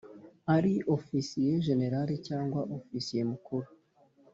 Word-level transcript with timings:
Ari 0.55 0.73
Ofisiye 0.95 1.51
Jenerali 1.65 2.15
Cyangwa 2.27 2.61
Ofisiye 2.77 3.23
Mukuru 3.31 3.67